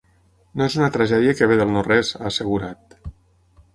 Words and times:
No 0.61 0.69
és 0.69 0.77
una 0.79 0.87
tragèdia 0.95 1.35
que 1.41 1.49
ve 1.51 1.59
del 1.61 1.75
no-res, 1.75 2.13
ha 2.21 2.25
assegurat. 2.31 2.97